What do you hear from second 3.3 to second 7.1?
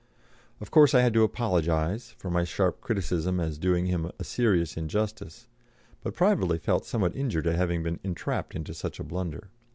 as doing him a serious injustice, but privately felt